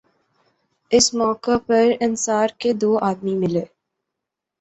[0.91, 3.63] اس موقع پر انصار کے دو آدمی ملے